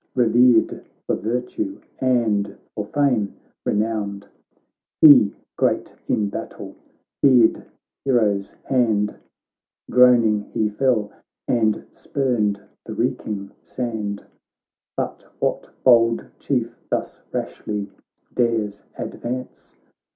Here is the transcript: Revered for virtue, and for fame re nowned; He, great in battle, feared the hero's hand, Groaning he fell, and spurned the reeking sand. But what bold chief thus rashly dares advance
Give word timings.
Revered 0.15 0.83
for 1.05 1.15
virtue, 1.15 1.79
and 1.99 2.57
for 2.73 2.85
fame 2.87 3.35
re 3.63 3.75
nowned; 3.75 4.25
He, 4.99 5.35
great 5.57 5.93
in 6.07 6.27
battle, 6.27 6.75
feared 7.21 7.53
the 7.53 7.65
hero's 8.03 8.53
hand, 8.65 9.15
Groaning 9.91 10.41
he 10.55 10.69
fell, 10.69 11.11
and 11.47 11.85
spurned 11.91 12.59
the 12.83 12.95
reeking 12.95 13.51
sand. 13.61 14.25
But 14.97 15.21
what 15.37 15.69
bold 15.83 16.25
chief 16.39 16.75
thus 16.89 17.21
rashly 17.31 17.91
dares 18.33 18.81
advance 18.97 19.75